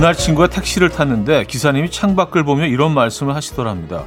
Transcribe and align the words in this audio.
어느 0.00 0.06
날 0.06 0.14
친구가 0.14 0.48
택시를 0.48 0.88
탔는데 0.88 1.44
기사님이 1.44 1.90
창밖을 1.90 2.42
보며 2.42 2.64
이런 2.64 2.94
말씀을 2.94 3.34
하시더랍니다. 3.34 4.04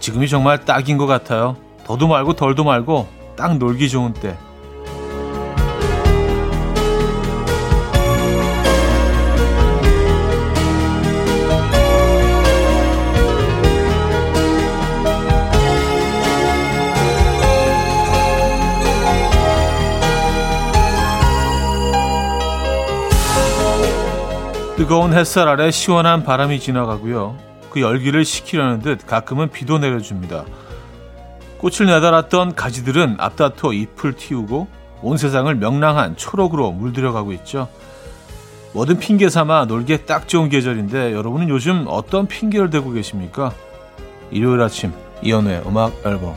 지금이 0.00 0.26
정말 0.26 0.64
딱인 0.64 0.96
것 0.96 1.04
같아요. 1.04 1.58
더도 1.84 2.08
말고 2.08 2.32
덜도 2.32 2.64
말고 2.64 3.06
딱 3.36 3.58
놀기 3.58 3.90
좋은 3.90 4.14
때. 4.14 4.38
뜨거운 24.78 25.12
햇살 25.12 25.48
아래 25.48 25.72
시원한 25.72 26.22
바람이 26.22 26.60
지나가고요. 26.60 27.36
그 27.70 27.80
열기를 27.80 28.24
식히려는 28.24 28.78
듯 28.78 29.04
가끔은 29.08 29.50
비도 29.50 29.78
내려줍니다. 29.78 30.44
꽃을 31.58 31.86
내달았던 31.86 32.54
가지들은 32.54 33.16
앞다퉈 33.18 33.74
잎을 33.74 34.12
틔우고 34.12 34.68
온 35.02 35.16
세상을 35.16 35.52
명랑한 35.56 36.16
초록으로 36.16 36.70
물들여가고 36.70 37.32
있죠. 37.32 37.68
뭐든 38.72 39.00
핑계 39.00 39.28
삼아 39.28 39.64
놀기에 39.64 40.02
딱 40.02 40.28
좋은 40.28 40.48
계절인데 40.48 41.12
여러분은 41.12 41.48
요즘 41.48 41.86
어떤 41.88 42.28
핑계를 42.28 42.70
대고 42.70 42.92
계십니까? 42.92 43.52
일요일 44.30 44.60
아침 44.60 44.92
이현우의 45.22 45.64
음악 45.66 45.92
앨범 46.06 46.36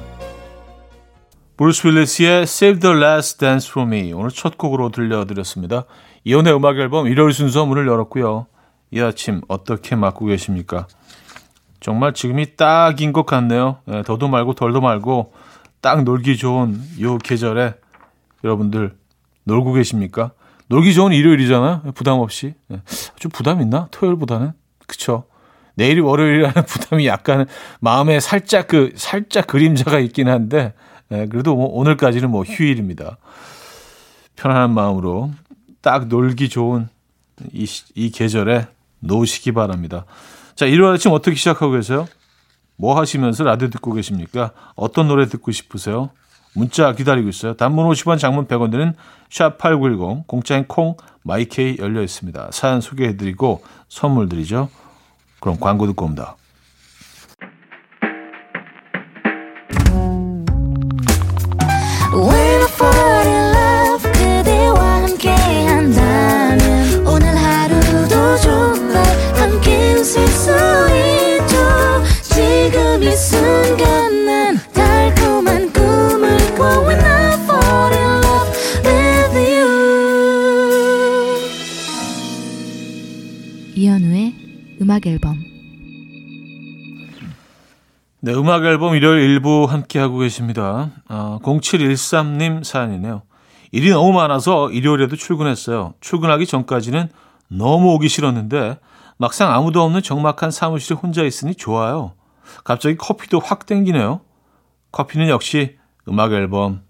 브루스 1.58 1.86
윌리스의 1.86 2.42
Save 2.42 2.80
the 2.80 2.98
Last 2.98 3.38
Dance 3.38 3.70
for 3.70 3.88
Me 3.88 4.11
오늘 4.14 4.31
첫 4.31 4.58
곡으로 4.58 4.89
들려드렸습니다. 4.89 5.86
이연의 6.23 6.55
음악 6.55 6.77
앨범 6.77 7.08
일요일 7.08 7.33
순서 7.33 7.66
문을 7.66 7.88
열었고요. 7.88 8.47
이 8.91 9.00
아침 9.00 9.41
어떻게 9.47 9.95
맞고 9.95 10.25
계십니까? 10.25 10.88
정말 11.80 12.14
지금이 12.14 12.55
딱인 12.55 13.11
것 13.11 13.25
같네요. 13.25 13.77
예, 13.91 14.03
더도 14.03 14.27
말고 14.27 14.53
덜도 14.53 14.81
말고 14.81 15.33
딱 15.81 16.03
놀기 16.03 16.38
좋은 16.38 16.80
요 17.02 17.17
계절에 17.17 17.73
여러분들 18.44 18.95
놀고 19.45 19.73
계십니까? 19.73 20.31
놀기 20.67 20.94
좋은 20.94 21.11
일요일이잖아요. 21.11 21.92
부담 21.95 22.19
없이. 22.19 22.53
예, 22.72 22.81
좀 23.17 23.31
부담 23.31 23.61
있나? 23.61 23.88
토요일보다는. 23.92 24.53
그쵸? 24.86 25.23
내일이 25.75 26.02
월요일이라는 26.02 26.66
부담이 26.67 27.08
약간 27.08 27.47
마음에 27.80 28.19
살짝 28.19 28.67
그, 28.67 28.92
살짝 28.95 29.47
그림자가 29.47 29.99
있긴 29.99 30.27
한데, 30.27 30.73
예, 31.11 31.25
그래도 31.25 31.55
뭐 31.55 31.67
오늘까지는 31.67 32.30
뭐 32.30 32.44
휴일입니다. 32.44 33.17
편안한 34.36 34.72
마음으로 34.73 35.31
딱 35.82 36.08
놀기 36.08 36.50
좋은 36.50 36.88
이, 37.54 37.68
이 37.96 38.12
계절에 38.12 38.68
노시기 39.00 39.52
바랍니다. 39.52 40.06
자, 40.56 40.66
일요일 40.66 40.94
아침 40.94 41.12
어떻게 41.12 41.36
시작하고 41.36 41.73
계세요? 41.73 42.08
뭐 42.76 43.00
하시면서 43.00 43.44
라디오 43.44 43.70
듣고 43.70 43.94
계십니까? 43.94 44.52
어떤 44.76 45.08
노래 45.08 45.26
듣고 45.28 45.52
싶으세요? 45.52 46.10
문자 46.54 46.94
기다리고 46.94 47.30
있어요. 47.30 47.56
단문 47.56 47.88
50원, 47.90 48.20
장문 48.20 48.48
100원 48.48 48.72
드는 48.72 48.94
샵8910, 49.30 50.28
공짜인 50.28 50.66
콩, 50.68 50.98
마이케이 51.23 51.78
열려 51.80 52.02
있습니다. 52.02 52.50
사연 52.52 52.82
소개해 52.82 53.16
드리고 53.18 53.64
선물 53.88 54.28
드리죠. 54.28 54.70
그럼 55.40 55.60
광고 55.60 55.88
듣고 55.88 56.06
옵니다. 56.06 56.36
음악 84.82 85.05
앨범 85.08 85.37
네, 88.20 88.33
음악 88.33 88.65
앨범 88.65 88.95
일요일 88.95 89.21
일부 89.21 89.65
함께하고 89.65 90.20
계십니다. 90.20 90.92
아, 91.08 91.39
0713님 91.42 92.64
사연이네요. 92.64 93.23
일이 93.71 93.89
너무 93.89 94.11
많아서 94.11 94.70
일요일에도 94.70 95.15
출근했어요. 95.15 95.93
출근하기 96.02 96.45
전까지는 96.45 97.10
너무 97.48 97.93
오기 97.93 98.10
싫었는데 98.10 98.77
막상 99.17 99.52
아무도 99.54 99.81
없는 99.81 100.04
적막한 100.04 100.52
사무실에 100.52 100.99
혼자 100.99 101.23
있으니 101.23 101.55
좋아요. 101.55 102.14
갑자기 102.64 102.98
커피도 102.98 103.39
확 103.39 103.65
땡기네요. 103.65 104.20
커피는 104.92 105.30
역시 105.30 105.77
음악 106.10 106.33
앨범. 106.33 106.81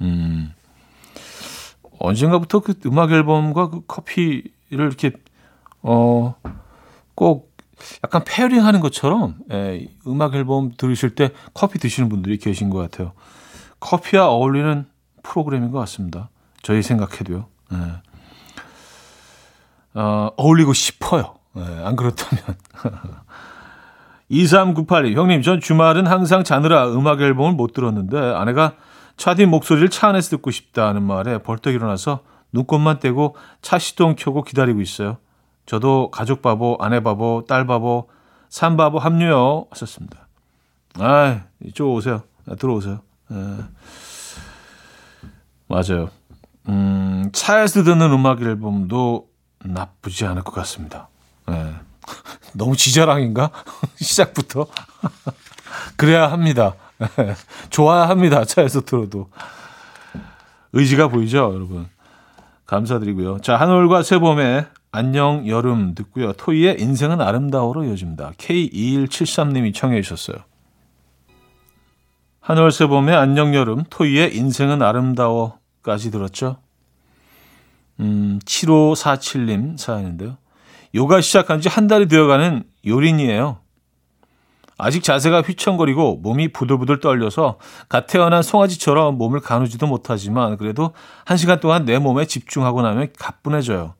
음. 0.00 0.52
언젠가부터 1.98 2.60
그 2.60 2.74
음악 2.86 3.10
앨범과 3.10 3.70
그 3.70 3.80
커피를 3.86 4.44
이렇게 4.70 5.12
어 5.84 6.34
꼭 7.14 7.54
약간 8.02 8.22
pairing 8.24 8.64
하는 8.64 8.80
것처럼 8.80 9.36
예, 9.52 9.86
음악 10.06 10.34
앨범 10.34 10.72
들으실 10.76 11.14
때 11.14 11.30
커피 11.52 11.78
드시는 11.78 12.08
분들이 12.08 12.38
계신 12.38 12.70
것 12.70 12.78
같아요. 12.78 13.12
커피와 13.80 14.28
어울리는 14.28 14.86
프로그램인 15.22 15.70
것 15.70 15.78
같습니다. 15.80 16.30
저희 16.62 16.82
생각해도요. 16.82 17.46
예. 17.72 17.76
어, 20.00 20.30
어울리고 20.36 20.72
싶어요. 20.72 21.34
예, 21.56 21.60
안 21.84 21.96
그렇다면. 21.96 22.42
23982 24.30 25.14
형님 25.14 25.42
전 25.42 25.60
주말은 25.60 26.06
항상 26.06 26.44
자느라 26.44 26.88
음악 26.88 27.20
앨범을 27.20 27.52
못 27.52 27.74
들었는데 27.74 28.18
아내가 28.18 28.74
차디 29.16 29.46
목소리를 29.46 29.90
차 29.90 30.08
안에서 30.08 30.30
듣고 30.30 30.50
싶다는 30.50 31.02
말에 31.02 31.38
벌떡 31.38 31.74
일어나서 31.74 32.20
눈곱만 32.52 32.98
떼고 33.00 33.36
차 33.60 33.78
시동 33.78 34.16
켜고 34.16 34.42
기다리고 34.42 34.80
있어요. 34.80 35.18
저도 35.66 36.10
가족 36.10 36.42
바보, 36.42 36.76
아내 36.80 37.00
바보, 37.00 37.44
딸 37.48 37.66
바보, 37.66 38.08
산 38.48 38.76
바보 38.76 38.98
합류요. 38.98 39.66
하셨습니다. 39.70 40.28
아, 40.98 41.40
이쪽 41.64 41.92
오세요. 41.94 42.22
아, 42.48 42.54
들어오세요. 42.54 43.00
에. 43.32 43.34
예. 43.34 43.64
맞아요. 45.66 46.10
음, 46.68 47.30
차에서 47.32 47.82
듣는 47.82 48.12
음악 48.12 48.42
앨범도 48.42 49.28
나쁘지 49.64 50.26
않을 50.26 50.42
것 50.42 50.52
같습니다. 50.52 51.08
예. 51.50 51.74
너무 52.54 52.76
지자랑인가? 52.76 53.50
시작부터. 53.96 54.66
그래야 55.96 56.30
합니다. 56.30 56.74
예. 57.18 57.34
좋아야 57.70 58.08
합니다. 58.08 58.44
차에서 58.44 58.82
들어도. 58.82 59.28
의지가 60.72 61.08
보이죠, 61.08 61.38
여러분. 61.38 61.88
감사드리고요. 62.66 63.40
자, 63.40 63.56
한올과 63.56 64.02
세봄의 64.02 64.66
안녕 64.96 65.48
여름 65.48 65.96
듣고요. 65.96 66.34
토이의 66.34 66.80
인생은 66.80 67.20
아름다워로 67.20 67.82
이어집니다. 67.82 68.30
K2173님이 68.38 69.74
청해 69.74 70.00
주셨어요. 70.02 70.36
한월세 72.38 72.86
봄의 72.86 73.16
안녕 73.16 73.56
여름, 73.56 73.82
토이의 73.90 74.36
인생은 74.36 74.82
아름다워까지 74.82 76.12
들었죠. 76.12 76.58
음, 77.98 78.38
7547님 78.44 79.76
사연인데요. 79.78 80.36
요가 80.94 81.20
시작한 81.20 81.60
지 81.60 81.68
한 81.68 81.88
달이 81.88 82.06
되어가는 82.06 82.62
요린이에요. 82.86 83.58
아직 84.78 85.02
자세가 85.02 85.42
휘청거리고 85.42 86.18
몸이 86.18 86.52
부들부들 86.52 87.00
떨려서 87.00 87.58
갓 87.88 88.06
태어난 88.06 88.44
송아지처럼 88.44 89.18
몸을 89.18 89.40
가누지도 89.40 89.88
못하지만 89.88 90.56
그래도 90.56 90.92
한 91.24 91.36
시간 91.36 91.58
동안 91.58 91.84
내 91.84 91.98
몸에 91.98 92.26
집중하고 92.26 92.82
나면 92.82 93.08
가뿐해져요. 93.18 93.94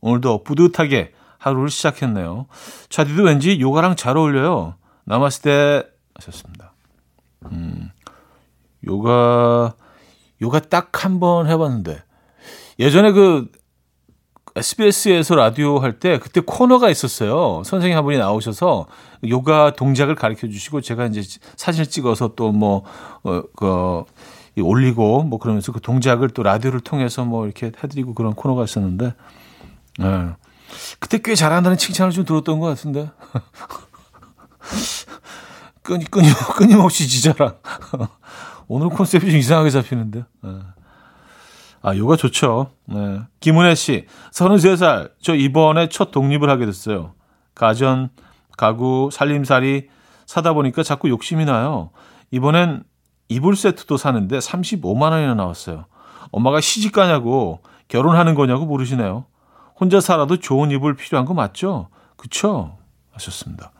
오늘도 0.00 0.44
뿌듯하게 0.44 1.12
하루를 1.38 1.70
시작했네요. 1.70 2.46
차디도 2.88 3.22
왠지 3.24 3.60
요가랑 3.60 3.96
잘 3.96 4.16
어울려요. 4.16 4.74
남았을 5.04 5.42
때 5.42 5.82
하셨습니다. 6.14 6.72
음, 7.52 7.90
요가 8.86 9.74
요가 10.42 10.60
딱 10.60 11.04
한 11.04 11.18
번 11.20 11.48
해봤는데 11.48 12.02
예전에 12.78 13.12
그 13.12 13.50
SBS에서 14.56 15.36
라디오 15.36 15.78
할 15.78 15.98
때 16.00 16.18
그때 16.18 16.40
코너가 16.44 16.90
있었어요. 16.90 17.62
선생님 17.64 17.96
한 17.96 18.04
분이 18.04 18.18
나오셔서 18.18 18.86
요가 19.28 19.72
동작을 19.74 20.14
가르쳐 20.16 20.48
주시고 20.48 20.80
제가 20.80 21.06
이제 21.06 21.22
사진을 21.56 21.86
찍어서 21.86 22.34
또 22.34 22.52
뭐 22.52 22.84
어, 23.22 23.42
그 23.56 24.04
올리고 24.60 25.22
뭐 25.22 25.38
그러면서 25.38 25.72
그 25.72 25.80
동작을 25.80 26.30
또 26.30 26.42
라디오를 26.42 26.80
통해서 26.80 27.24
뭐 27.24 27.44
이렇게 27.46 27.66
해드리고 27.82 28.14
그런 28.14 28.34
코너가 28.34 28.64
있었는데 28.64 29.14
네. 29.98 30.30
그때 30.98 31.18
꽤 31.22 31.34
잘한다는 31.34 31.76
칭찬을 31.76 32.12
좀 32.12 32.24
들었던 32.24 32.60
것 32.60 32.66
같은데. 32.66 33.10
끊임, 35.82 36.06
끊임, 36.08 36.32
끊임없이 36.56 37.08
지자라. 37.08 37.54
오늘 38.68 38.88
컨셉이 38.90 39.30
좀 39.30 39.38
이상하게 39.38 39.70
잡히는데. 39.70 40.24
네. 40.42 40.50
아, 41.82 41.96
요가 41.96 42.16
좋죠. 42.16 42.70
네. 42.84 43.20
김은혜 43.40 43.74
씨, 43.74 44.06
33살. 44.32 45.12
저 45.20 45.34
이번에 45.34 45.88
첫 45.88 46.10
독립을 46.10 46.50
하게 46.50 46.66
됐어요. 46.66 47.14
가전, 47.54 48.10
가구, 48.56 49.08
살림살이 49.12 49.88
사다 50.26 50.52
보니까 50.52 50.82
자꾸 50.82 51.08
욕심이 51.08 51.44
나요. 51.44 51.90
이번엔 52.30 52.84
이불 53.28 53.56
세트도 53.56 53.96
사는데 53.96 54.38
35만 54.38 55.10
원이나 55.10 55.34
나왔어요. 55.34 55.86
엄마가 56.30 56.60
시집 56.60 56.92
가냐고 56.92 57.60
결혼하는 57.88 58.34
거냐고 58.34 58.66
물으시네요. 58.66 59.24
혼자 59.80 60.00
살아도 60.00 60.36
좋은 60.38 60.70
이불 60.70 60.94
필요한 60.94 61.24
거 61.24 61.34
맞죠? 61.34 61.88
그쵸? 62.16 62.76
하셨습니다. 63.12 63.72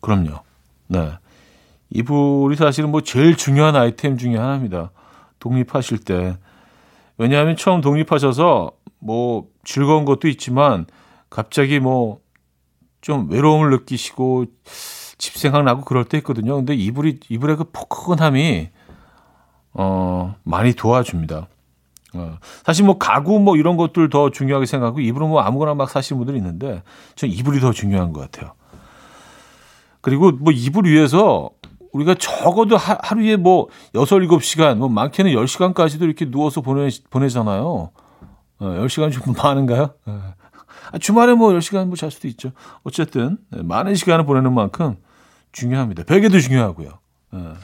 그럼요. 0.00 0.40
네. 0.88 1.12
이불이 1.90 2.56
사실은 2.56 2.90
뭐 2.90 3.00
제일 3.00 3.36
중요한 3.36 3.76
아이템 3.76 4.18
중에 4.18 4.36
하나입니다. 4.36 4.90
독립하실 5.38 5.98
때. 5.98 6.36
왜냐하면 7.16 7.56
처음 7.56 7.80
독립하셔서 7.80 8.72
뭐 8.98 9.46
즐거운 9.64 10.04
것도 10.04 10.28
있지만 10.28 10.86
갑자기 11.30 11.78
뭐 11.78 12.24
좀 13.04 13.30
외로움을 13.30 13.68
느끼시고 13.68 14.46
집 15.18 15.36
생각나고 15.36 15.84
그럴 15.84 16.06
때 16.06 16.16
있거든요. 16.18 16.56
근데 16.56 16.74
이불이, 16.74 17.20
이불의 17.28 17.56
그 17.58 17.64
포근함이 17.70 18.70
어, 19.74 20.34
많이 20.42 20.72
도와줍니다. 20.72 21.48
어, 22.14 22.38
사실 22.64 22.84
뭐 22.84 22.96
가구 22.98 23.38
뭐 23.40 23.56
이런 23.56 23.76
것들 23.76 24.08
더 24.08 24.30
중요하게 24.30 24.66
생각하고 24.66 25.00
이불은 25.00 25.28
뭐 25.28 25.40
아무거나 25.40 25.74
막 25.74 25.90
사시는 25.90 26.18
분들이 26.18 26.38
있는데 26.38 26.82
전 27.16 27.28
이불이 27.30 27.60
더 27.60 27.72
중요한 27.72 28.12
것 28.12 28.20
같아요. 28.20 28.52
그리고 30.00 30.32
뭐 30.32 30.52
이불 30.52 30.86
위에서 30.86 31.50
우리가 31.92 32.14
적어도 32.14 32.76
하, 32.76 32.98
하루에 33.02 33.36
뭐 33.36 33.68
6, 33.94 34.02
7시간, 34.02 34.76
뭐 34.76 34.88
많게는 34.88 35.32
10시간까지도 35.32 36.02
이렇게 36.02 36.28
누워서 36.30 36.60
보내, 36.60 36.88
보내잖아요. 37.10 37.90
어, 38.58 38.66
10시간 38.66 39.12
좀 39.12 39.34
많은가요? 39.36 39.94
어. 40.06 40.34
아, 40.92 40.98
주말에 40.98 41.34
뭐 41.34 41.52
10시간 41.52 41.86
뭐 41.86 41.96
잘 41.96 42.10
수도 42.10 42.28
있죠. 42.28 42.50
어쨌든, 42.82 43.38
네, 43.50 43.62
많은 43.62 43.94
시간을 43.94 44.26
보내는 44.26 44.52
만큼 44.52 44.96
중요합니다. 45.52 46.02
베개도 46.04 46.40
중요하고요. 46.40 46.90
어. 47.32 47.54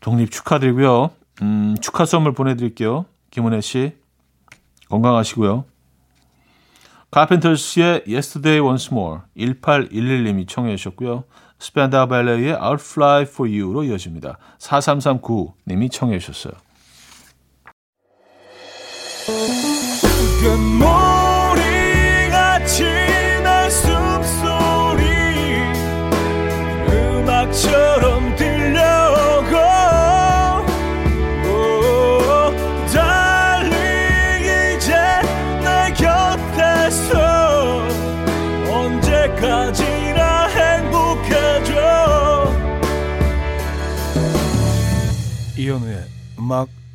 독립 0.00 0.30
축하드리고요. 0.30 1.10
음, 1.40 1.76
축하 1.80 2.04
선물 2.04 2.32
보내드릴게요. 2.32 3.06
김은혜 3.30 3.60
씨. 3.60 3.94
건강하시고요. 4.88 5.64
카펜터스의 7.10 8.04
Yesterday 8.06 8.60
Once 8.60 8.88
More 8.92 9.20
1811님이 9.36 10.48
청해 10.48 10.76
주셨고요. 10.76 11.24
스펜다 11.58 12.06
발레의 12.06 12.54
I'll 12.56 12.80
Fly 12.80 13.22
For 13.22 13.48
You로 13.50 13.84
이어집니다. 13.84 14.38
4339님이 14.58 15.90
청해 15.90 16.18
주셨어요. 16.18 16.54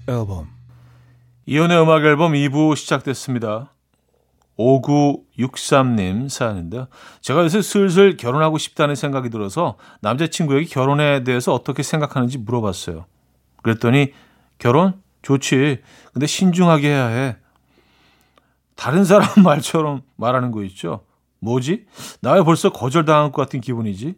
앨범 0.08 0.50
이혼의 1.46 1.82
음악 1.82 2.04
앨범 2.04 2.34
2부 2.34 2.76
시작됐습니다. 2.76 3.72
5963님 4.58 6.30
사연인데 6.30 6.88
제가 7.22 7.44
요새 7.44 7.62
슬슬 7.62 8.18
결혼하고 8.18 8.58
싶다는 8.58 8.96
생각이 8.96 9.30
들어서 9.30 9.78
남자친구에게 10.02 10.66
결혼에 10.66 11.24
대해서 11.24 11.54
어떻게 11.54 11.84
생각하는지 11.84 12.40
물어봤어요. 12.40 13.06
그랬더니 13.62 14.14
결혼? 14.58 15.02
좋지. 15.22 15.82
근데 16.14 16.26
신중하게 16.26 16.88
해야 16.88 17.08
해. 17.08 17.38
다른 18.76 19.04
사람 19.04 19.28
말처럼 19.44 20.02
말하는 20.16 20.52
거 20.52 20.64
있죠? 20.64 21.04
뭐지? 21.40 21.86
나왜 22.22 22.44
벌써 22.44 22.72
거절당한 22.72 23.32
것 23.32 23.42
같은 23.42 23.62
기분이지? 23.62 24.16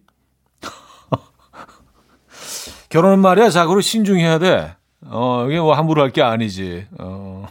결혼은 2.90 3.20
말이야 3.20 3.50
자고로 3.50 3.82
신중해야 3.82 4.40
돼. 4.40 4.76
어, 5.06 5.46
이게 5.48 5.60
뭐 5.60 5.74
함부로 5.74 6.02
할 6.02 6.12
게 6.12 6.22
아니지. 6.22 6.88
어. 7.00 7.46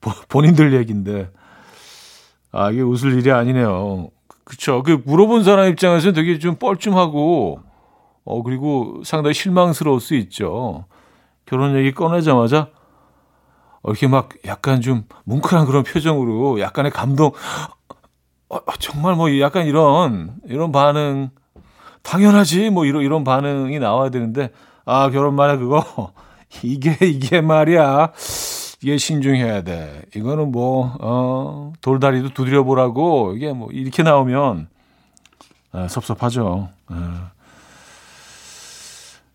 본인들 0.28 0.72
얘기인데. 0.74 1.30
아, 2.50 2.70
이게 2.70 2.82
웃을 2.82 3.12
일이 3.18 3.30
아니네요. 3.30 4.08
그쵸. 4.44 4.82
그 4.82 5.02
물어본 5.04 5.44
사람 5.44 5.68
입장에서는 5.68 6.14
되게 6.14 6.38
좀 6.38 6.56
뻘쭘하고, 6.56 7.60
어, 8.24 8.42
그리고 8.42 9.02
상당히 9.04 9.34
실망스러울 9.34 10.00
수 10.00 10.14
있죠. 10.16 10.84
결혼 11.46 11.76
얘기 11.76 11.92
꺼내자마자, 11.92 12.68
어, 13.82 13.90
이렇게 13.90 14.06
막 14.08 14.30
약간 14.46 14.80
좀 14.80 15.04
뭉클한 15.24 15.66
그런 15.66 15.82
표정으로 15.84 16.60
약간의 16.60 16.92
감동, 16.92 17.32
어, 18.48 18.58
정말 18.78 19.14
뭐 19.16 19.38
약간 19.40 19.66
이런, 19.66 20.36
이런 20.46 20.72
반응, 20.72 21.30
당연하지, 22.02 22.70
뭐 22.70 22.84
이런, 22.84 23.02
이런 23.02 23.24
반응이 23.24 23.78
나와야 23.78 24.10
되는데, 24.10 24.50
아, 24.84 25.10
결혼 25.10 25.34
말이야, 25.34 25.58
그거. 25.58 26.12
이게, 26.62 26.96
이게 27.02 27.40
말이야. 27.40 28.12
이게 28.82 28.98
신중해야 28.98 29.62
돼. 29.62 30.02
이거는 30.14 30.50
뭐, 30.50 30.96
어, 31.00 31.72
돌다리도 31.80 32.30
두드려 32.30 32.64
보라고, 32.64 33.34
이게 33.36 33.52
뭐, 33.52 33.70
이렇게 33.70 34.02
나오면, 34.02 34.68
아, 35.72 35.88
섭섭하죠. 35.88 36.68
아. 36.88 37.30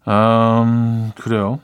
음, 0.07 1.11
그래요. 1.15 1.59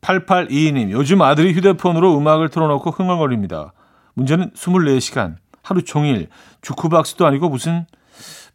8822님, 0.00 0.90
요즘 0.90 1.22
아들이 1.22 1.52
휴대폰으로 1.52 2.16
음악을 2.16 2.48
틀어놓고 2.48 2.90
흥얼거립니다. 2.90 3.72
문제는 4.14 4.50
24시간, 4.52 5.36
하루 5.62 5.82
종일, 5.82 6.28
주크박스도 6.62 7.26
아니고 7.26 7.48
무슨 7.48 7.86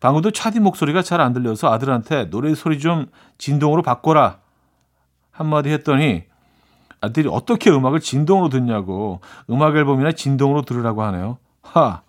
방금도 0.04 0.32
차디 0.32 0.60
목소리가 0.60 1.02
잘 1.02 1.22
안 1.22 1.32
들려서 1.32 1.72
아들한테 1.72 2.30
노래 2.30 2.54
소리 2.56 2.78
좀 2.78 3.06
진동으로 3.38 3.82
바꿔라 3.82 4.40
한마디 5.32 5.70
했더니 5.70 6.24
아들이 7.00 7.30
어떻게 7.32 7.70
음악을 7.70 8.02
진동으로 8.02 8.50
듣냐고 8.50 9.22
음악 9.50 9.78
앨범이나 9.78 10.12
진동으로 10.12 10.64
들으라고 10.64 11.04
하네요. 11.04 11.38
하. 11.62 12.02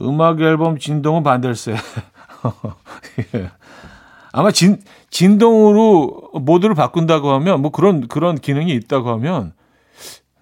음악 0.00 0.40
앨범 0.40 0.76
진동은 0.76 1.22
반댈세. 1.22 1.76
예. 3.36 3.50
아마 4.32 4.50
진 4.50 4.82
진동으로 5.10 6.30
모드를 6.32 6.74
바꾼다고 6.74 7.30
하면 7.34 7.62
뭐 7.62 7.70
그런 7.70 8.08
그런 8.08 8.34
기능이 8.34 8.74
있다고 8.74 9.10
하면 9.10 9.52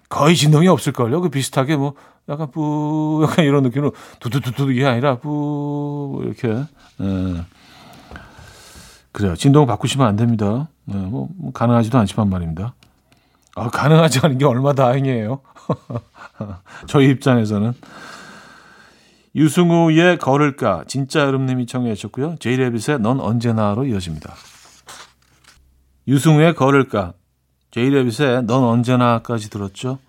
거의 0.07 0.35
진동이 0.35 0.67
없을걸요. 0.67 1.21
그 1.21 1.29
비슷하게 1.29 1.75
뭐 1.75 1.93
약간 2.29 2.51
뿌 2.51 3.21
약간 3.27 3.45
이런 3.45 3.63
느낌으로 3.63 3.93
두두두두 4.19 4.71
이게 4.71 4.85
아니라 4.85 5.17
뿌 5.17 6.21
이렇게 6.23 6.47
예. 7.01 7.45
그래요. 9.11 9.35
진동 9.35 9.65
바꾸시면 9.65 10.07
안 10.07 10.15
됩니다. 10.15 10.69
예, 10.93 10.95
뭐, 10.95 11.27
뭐 11.35 11.51
가능하지도 11.51 11.97
않지만 11.97 12.29
말입니다. 12.29 12.75
아, 13.55 13.69
가능하지 13.69 14.19
않은 14.23 14.37
게 14.37 14.45
얼마 14.45 14.73
다행이에요. 14.73 15.41
저희 16.87 17.09
입장에서는 17.09 17.73
유승우의 19.35 20.19
걸을까 20.19 20.83
진짜 20.87 21.21
여름님이 21.21 21.65
청해 21.65 21.93
주셨고요. 21.95 22.37
제이레빗의 22.39 22.99
넌 22.99 23.19
언제나로 23.19 23.85
이어집니다. 23.85 24.33
유승우의 26.07 26.55
걸을까 26.55 27.13
제이레빗의 27.71 28.43
넌 28.43 28.63
언제나까지 28.63 29.49
들었죠. 29.49 29.99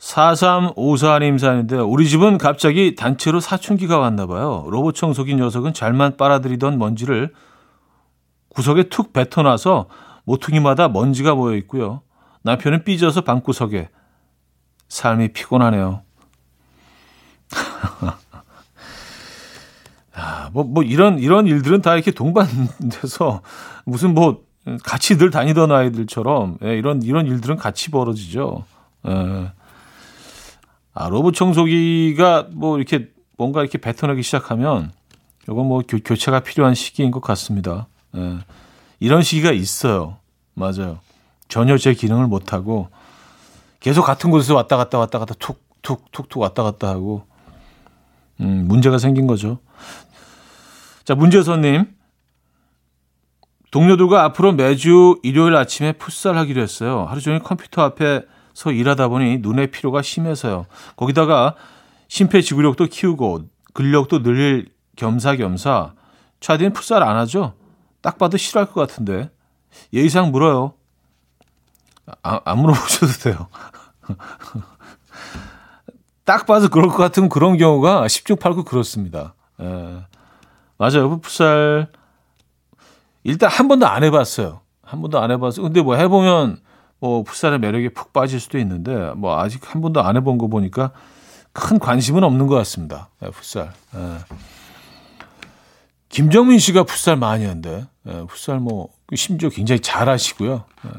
4354님 0.00 1.38
사연인데 1.38 1.76
우리 1.76 2.08
집은 2.08 2.38
갑자기 2.38 2.94
단체로 2.94 3.38
사춘기가 3.40 3.98
왔나 3.98 4.26
봐요. 4.26 4.64
로봇 4.68 4.94
청소기 4.94 5.34
녀석은 5.34 5.74
잘만 5.74 6.16
빨아들이던 6.16 6.78
먼지를 6.78 7.34
구석에 8.48 8.84
툭 8.84 9.12
뱉어놔서 9.12 9.88
모퉁이마다 10.24 10.88
먼지가 10.88 11.34
모여 11.34 11.54
있고요. 11.58 12.00
남편은 12.42 12.84
삐져서 12.84 13.20
방구석에 13.22 13.90
삶이 14.88 15.34
피곤하네요. 15.34 16.02
아, 20.14 20.50
뭐, 20.52 20.64
뭐, 20.64 20.82
이런, 20.82 21.18
이런 21.18 21.46
일들은 21.46 21.82
다 21.82 21.94
이렇게 21.94 22.10
동반돼서 22.10 23.42
무슨 23.84 24.14
뭐, 24.14 24.42
같이 24.82 25.16
늘 25.16 25.30
다니던 25.30 25.70
아이들처럼, 25.72 26.58
예, 26.64 26.76
이런, 26.76 27.02
이런 27.02 27.26
일들은 27.26 27.56
같이 27.56 27.90
벌어지죠. 27.90 28.64
예. 29.06 29.52
아, 30.92 31.08
로봇 31.08 31.34
청소기가 31.34 32.48
뭐 32.52 32.78
이렇게 32.78 33.08
뭔가 33.36 33.62
이렇게 33.62 33.78
뱉어내기 33.78 34.22
시작하면 34.22 34.92
이건 35.44 35.66
뭐 35.66 35.82
교, 35.86 35.98
교체가 35.98 36.40
필요한 36.40 36.74
시기인 36.74 37.10
것 37.10 37.20
같습니다. 37.20 37.88
예. 38.16 38.38
이런 38.98 39.22
시기가 39.22 39.52
있어요. 39.52 40.18
맞아요. 40.54 41.00
전혀 41.48 41.78
제 41.78 41.94
기능을 41.94 42.26
못하고 42.26 42.88
계속 43.80 44.02
같은 44.02 44.30
곳에서 44.30 44.54
왔다 44.54 44.76
갔다 44.76 44.98
왔다 44.98 45.18
갔다 45.18 45.34
툭, 45.38 45.62
툭, 45.82 46.12
툭, 46.12 46.28
툭 46.28 46.40
왔다 46.42 46.62
갔다 46.62 46.88
하고, 46.88 47.24
음, 48.40 48.66
문제가 48.68 48.98
생긴 48.98 49.26
거죠. 49.26 49.58
자, 51.04 51.14
문재선님. 51.14 51.86
동료들과 53.70 54.24
앞으로 54.24 54.52
매주 54.52 55.18
일요일 55.22 55.54
아침에 55.56 55.92
풋살 55.92 56.36
하기로 56.36 56.60
했어요. 56.60 57.06
하루 57.08 57.20
종일 57.20 57.38
컴퓨터 57.40 57.82
앞에 57.82 58.22
서 58.60 58.72
일하다 58.72 59.08
보니 59.08 59.38
눈의 59.38 59.70
피로가 59.70 60.02
심해서요. 60.02 60.66
거기다가 60.94 61.54
심폐지구력도 62.08 62.88
키우고 62.88 63.46
근력도 63.72 64.22
늘릴 64.22 64.68
겸사겸사 64.96 65.94
차디는 66.40 66.74
풋살 66.74 67.02
안 67.02 67.16
하죠? 67.16 67.54
딱 68.02 68.18
봐도 68.18 68.36
싫어할 68.36 68.70
것 68.70 68.78
같은데 68.78 69.30
예의상 69.94 70.30
물어요. 70.30 70.74
아, 72.22 72.42
안 72.44 72.58
물어보셔도 72.58 73.12
돼요. 73.22 73.48
딱 76.26 76.44
봐도 76.44 76.68
그럴 76.68 76.90
것 76.90 76.98
같으면 76.98 77.30
그런 77.30 77.56
경우가 77.56 78.04
10중 78.08 78.38
8구 78.38 78.66
그렇습니다. 78.66 79.32
예. 79.62 80.04
맞아요. 80.76 81.18
풋살 81.22 81.90
일단 83.24 83.48
한 83.48 83.68
번도 83.68 83.86
안 83.86 84.04
해봤어요. 84.04 84.60
한 84.82 85.00
번도 85.00 85.18
안 85.18 85.30
해봤어요. 85.30 85.62
근데 85.62 85.80
뭐 85.80 85.94
해보면 85.94 86.60
뭐 87.00 87.22
풋살의 87.24 87.58
매력에 87.58 87.88
푹 87.88 88.12
빠질 88.12 88.38
수도 88.40 88.58
있는데 88.58 89.12
뭐 89.16 89.40
아직 89.40 89.74
한 89.74 89.80
번도 89.80 90.02
안 90.02 90.16
해본 90.16 90.38
거 90.38 90.46
보니까 90.48 90.92
큰 91.52 91.78
관심은 91.78 92.22
없는 92.22 92.46
것 92.46 92.54
같습니다. 92.56 93.08
예, 93.24 93.30
풋살. 93.30 93.72
예. 93.96 94.18
김정민 96.08 96.58
씨가 96.58 96.84
풋살 96.84 97.16
많이 97.16 97.44
한데 97.46 97.86
예, 98.06 98.24
풋살 98.28 98.60
뭐 98.60 98.90
심지어 99.14 99.48
굉장히 99.48 99.80
잘하시고요. 99.80 100.64
예. 100.86 100.90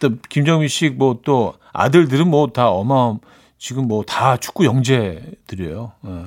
또 0.00 0.10
김정민 0.28 0.68
씨 0.68 0.90
뭐 0.90 1.20
또 1.24 1.54
아들들은 1.72 2.28
뭐 2.28 2.48
다 2.52 2.68
어마어마 2.70 3.18
지금 3.58 3.86
뭐 3.86 4.02
다 4.04 4.36
축구 4.36 4.64
영재들이에요. 4.64 5.92
예. 6.06 6.24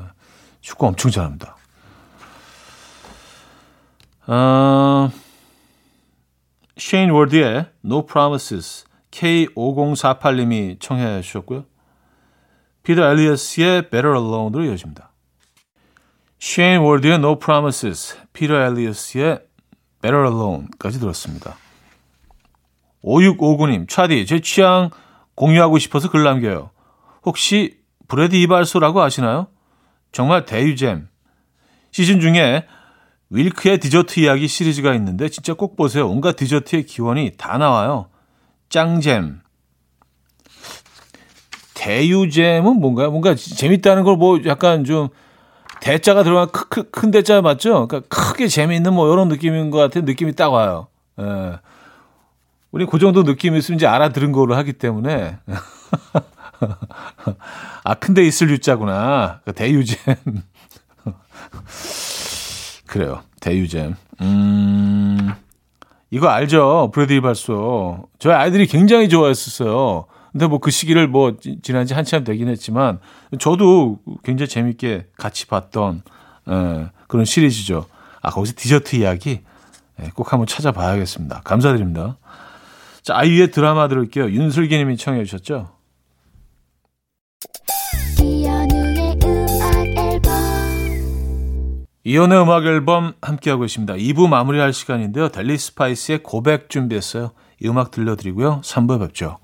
축구 0.62 0.88
엄청 0.88 1.12
잘합니다. 1.12 1.56
어, 4.28 5.10
쉐인 6.78 7.12
워드의 7.12 7.68
No 7.86 8.06
Promises 8.06 8.86
K5048님이 9.18 10.80
청해 10.80 11.22
주셨고요. 11.22 11.66
피터 12.84 13.04
엘리어스의 13.12 13.90
Better 13.90 14.16
Alone으로 14.16 14.66
이어집니다. 14.66 15.12
쉐인 16.40 16.82
워드의 16.82 17.16
No 17.16 17.40
Promises, 17.40 18.18
피터 18.34 18.54
엘리어스의 18.54 19.40
Better 20.02 20.26
Alone까지 20.28 21.00
들었습니다. 21.00 21.58
5659님, 23.04 23.90
차디, 23.90 24.26
제 24.26 24.40
취향 24.40 24.92
공유하고 25.36 25.80
싶어서 25.80 26.10
글 26.10 26.24
남겨요. 26.24 26.70
혹시 27.26 27.78
브레드 28.08 28.36
이발소라고 28.36 29.02
아시나요? 29.02 29.48
정말 30.12 30.46
대유잼. 30.46 31.10
시즌 31.92 32.20
중에 32.20 32.66
윌크의 33.30 33.80
디저트 33.80 34.20
이야기 34.20 34.48
시리즈가 34.48 34.94
있는데 34.96 35.28
진짜 35.30 35.54
꼭 35.54 35.76
보세요. 35.76 36.08
온갖 36.08 36.36
디저트의 36.36 36.86
기원이 36.86 37.34
다 37.38 37.58
나와요. 37.58 38.10
짱잼. 38.70 39.42
대유잼은 41.74 42.80
뭔가요? 42.80 43.12
뭔가 43.12 43.36
재밌다는 43.36 44.04
걸 44.04 44.16
뭐 44.18 44.40
약간 44.46 44.84
좀 44.84 45.10
대자가 45.80 46.24
들어간 46.24 46.50
큰, 46.52 46.84
큰 46.92 47.12
대자 47.12 47.42
맞죠? 47.42 47.88
그러니까 47.88 48.02
크게 48.10 48.48
재미있는 48.48 48.94
뭐 48.94 49.12
이런 49.14 49.28
느낌인 49.28 49.70
것 49.70 49.78
같은 49.78 50.06
느낌이 50.06 50.34
딱 50.36 50.50
와요. 50.50 50.88
예. 51.20 51.60
우리 52.72 52.86
그 52.86 53.00
정도 53.00 53.24
느낌이 53.24 53.58
있으면 53.60 53.78
이제 53.78 53.88
알아들은 53.88 54.32
거로 54.32 54.56
하기 54.56 54.74
때문에. 54.74 55.38
아, 57.84 57.94
큰데 57.94 58.26
있을 58.26 58.50
유자구나. 58.50 59.42
그 59.46 59.54
대유잼. 59.54 59.98
그래요. 62.88 63.22
대유잼. 63.40 63.96
음, 64.22 65.32
이거 66.10 66.28
알죠? 66.30 66.92
브래드리 66.94 67.22
발소. 67.22 68.08
저희 68.20 68.34
아이들이 68.34 68.66
굉장히 68.68 69.10
좋아했었어요. 69.10 70.06
근데 70.32 70.48
뭐 70.48 70.60
그 70.60 70.72
시기를 70.72 71.08
뭐 71.08 71.36
지난 71.64 71.86
지 71.86 71.94
한참 71.94 72.24
되긴 72.24 72.48
했지만 72.48 73.00
저도 73.40 74.00
굉장히 74.24 74.48
재밌게 74.50 75.08
같이 75.18 75.48
봤던 75.48 76.04
에, 76.50 76.86
그런 77.08 77.26
시리즈죠. 77.26 77.86
아, 78.22 78.30
거기서 78.30 78.54
디저트 78.56 78.96
이야기 78.98 79.42
에, 80.00 80.10
꼭 80.14 80.32
한번 80.32 80.46
찾아봐야겠습니다. 80.48 81.42
감사드립니다. 81.44 82.18
자, 83.02 83.18
아이유의 83.18 83.52
드라마 83.52 83.88
들을게요. 83.88 84.30
윤슬기 84.30 84.78
님이 84.78 84.98
청해 84.98 85.24
주셨죠? 85.24 85.70
이현우의 92.08 92.42
음악 92.42 92.66
앨범 92.66 93.16
함께하고 93.22 93.66
있습니다. 93.66 93.96
2부 93.96 94.30
마무리할 94.30 94.72
시간인데요. 94.72 95.28
델리 95.28 95.58
스파이스의 95.58 96.24
고백 96.24 96.70
준비했어요. 96.70 97.32
이 97.62 97.68
음악 97.68 97.92
들려드리고요. 97.92 98.62
3부에 98.64 98.98
뵙죠. 99.02 99.40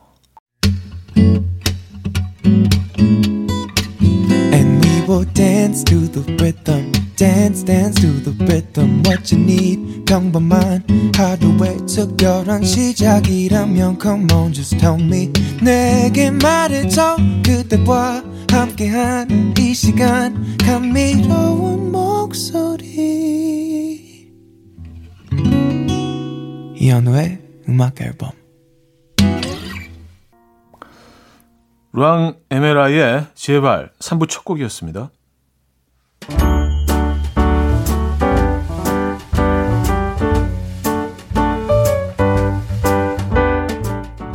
Will 5.14 5.26
dance 5.26 5.84
to 5.84 6.08
the 6.08 6.22
rhythm. 6.42 6.92
dance 7.16 7.62
dance 7.62 8.02
to 8.02 8.08
the 8.08 8.32
rhythm 8.48 9.04
what 9.06 9.32
you 9.32 9.40
need 9.40 10.06
평범한 10.06 10.84
하루의 11.16 11.86
특별한 11.86 12.64
시작이라면 12.64 14.00
come 14.02 14.26
on 14.34 14.52
just 14.52 14.76
tell 14.80 15.00
me 15.00 15.32
내게 15.62 16.32
말해줘 16.32 17.18
그대와 17.46 18.24
함께한 18.50 19.54
이 19.60 19.76
시간 19.76 20.58
감미로운 20.58 21.92
목소리 21.92 23.12
이현우의 26.76 27.38
음악 27.70 28.02
앨범 28.02 28.32
루앙 31.96 32.38
에메라의 32.50 33.28
제발 33.36 33.92
3부 34.00 34.28
첫 34.28 34.44
곡이었습니다. 34.46 35.12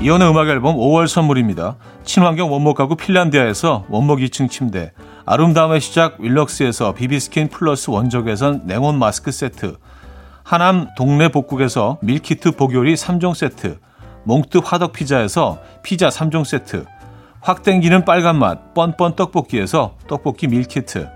이혼의 0.01 0.31
음악 0.31 0.49
앨범 0.49 0.77
5월 0.77 1.09
선물입니다. 1.09 1.79
친환경 2.05 2.53
원목 2.53 2.77
가구 2.77 2.95
핀란디아에서 2.95 3.87
원목 3.89 4.21
2층 4.21 4.49
침대, 4.49 4.93
아름다움의 5.27 5.81
시작 5.81 6.21
윌럭스에서 6.21 6.95
비비스킨 6.95 7.49
플러스 7.49 7.91
원적외선 7.91 8.67
냉온 8.67 9.01
마스크 9.01 9.33
세트, 9.33 9.79
하남 10.45 10.87
동네 10.97 11.29
복국에서 11.29 11.99
밀키트 12.03 12.53
복요리 12.53 12.95
3종 12.95 13.35
세트, 13.35 13.81
몽뜨 14.23 14.59
화덕 14.65 14.93
피자에서 14.93 15.59
피자 15.83 16.09
3종 16.09 16.45
세트, 16.45 16.87
확 17.41 17.63
땡기는 17.63 18.05
빨간맛 18.05 18.75
뻔뻔 18.75 19.15
떡볶이에서 19.17 19.97
떡볶이 20.09 20.49
밀키트, 20.49 21.09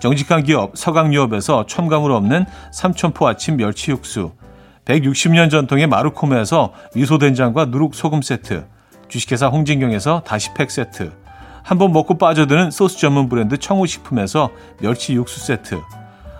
정직한 0.00 0.42
기업 0.42 0.76
서강유업에서 0.76 1.66
첨가물 1.66 2.12
없는 2.12 2.44
삼천포 2.72 3.26
아침 3.26 3.56
멸치 3.56 3.90
육수, 3.90 4.32
160년 4.84 5.50
전통의 5.50 5.86
마루코메에서 5.86 6.72
미소된장과 6.94 7.66
누룩소금 7.66 8.22
세트, 8.22 8.66
주식회사 9.08 9.48
홍진경에서 9.48 10.22
다시팩 10.24 10.70
세트, 10.70 11.12
한번 11.62 11.92
먹고 11.92 12.18
빠져드는 12.18 12.70
소스 12.70 12.98
전문 12.98 13.28
브랜드 13.28 13.58
청우식품에서 13.58 14.50
멸치 14.80 15.14
육수 15.14 15.40
세트, 15.40 15.80